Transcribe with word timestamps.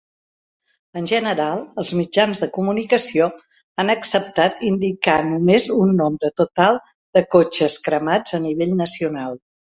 En 1.01 1.09
general, 1.09 1.59
els 1.81 1.91
mitjans 1.99 2.41
de 2.43 2.49
comunicació 2.55 3.27
han 3.83 3.93
acceptat 3.95 4.65
indicar 4.71 5.19
només 5.29 5.69
un 5.77 5.93
nombre 6.01 6.33
total 6.43 6.83
de 7.19 7.25
cotxes 7.39 7.79
cremats 7.91 8.37
a 8.41 8.43
nivell 8.49 8.77
nacional. 8.83 9.41